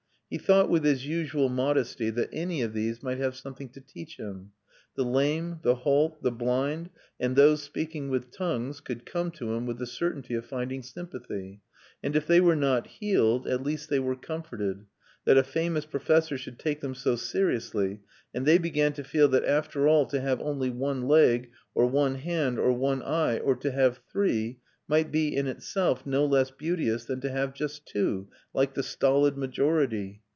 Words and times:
He 0.33 0.37
thought, 0.37 0.69
with 0.69 0.85
his 0.85 1.05
usual 1.05 1.49
modesty, 1.49 2.09
that 2.11 2.29
any 2.31 2.61
of 2.61 2.71
these 2.71 3.03
might 3.03 3.17
have 3.17 3.35
something 3.35 3.67
to 3.71 3.81
teach 3.81 4.15
him. 4.15 4.53
The 4.95 5.03
lame, 5.03 5.59
the 5.61 5.75
halt, 5.75 6.23
the 6.23 6.31
blind, 6.31 6.89
and 7.19 7.35
those 7.35 7.63
speaking 7.63 8.07
with 8.07 8.31
tongues 8.31 8.79
could 8.79 9.05
come 9.05 9.31
to 9.31 9.51
him 9.53 9.65
with 9.65 9.77
the 9.77 9.85
certainty 9.85 10.33
of 10.35 10.45
finding 10.45 10.83
sympathy; 10.83 11.59
and 12.01 12.15
if 12.15 12.25
they 12.27 12.39
were 12.39 12.55
not 12.55 12.87
healed, 12.87 13.45
at 13.45 13.61
least 13.61 13.89
they 13.89 13.99
were 13.99 14.15
comforted, 14.15 14.85
that 15.25 15.37
a 15.37 15.43
famous 15.43 15.85
professor 15.85 16.37
should 16.37 16.57
take 16.59 16.79
them 16.79 16.95
so 16.95 17.17
seriously; 17.17 17.99
and 18.33 18.45
they 18.45 18.57
began 18.57 18.93
to 18.93 19.03
feel 19.03 19.27
that 19.27 19.43
after 19.43 19.85
all 19.85 20.05
to 20.05 20.21
have 20.21 20.39
only 20.39 20.69
one 20.69 21.09
leg, 21.09 21.51
or 21.75 21.87
one 21.87 22.15
hand, 22.15 22.57
or 22.57 22.71
one 22.71 23.03
eye, 23.03 23.37
or 23.39 23.53
to 23.57 23.69
have 23.69 23.99
three, 24.09 24.59
might 24.87 25.09
be 25.09 25.33
in 25.33 25.47
itself 25.47 26.05
no 26.05 26.25
less 26.25 26.51
beauteous 26.51 27.05
than 27.05 27.21
to 27.21 27.29
have 27.31 27.53
just 27.53 27.85
two, 27.85 28.27
like 28.53 28.73
the 28.73 28.83
stolid 28.83 29.37
majority. 29.37 30.21